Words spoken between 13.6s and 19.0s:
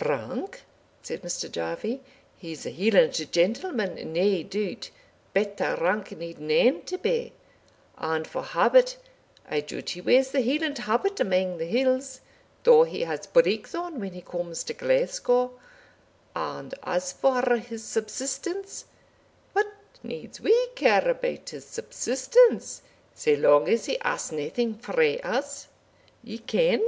on when he comes to Glasgow; and as for his subsistence,